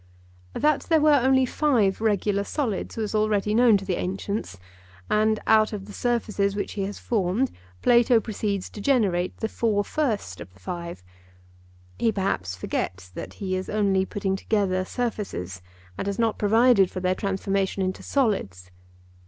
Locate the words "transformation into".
17.13-18.01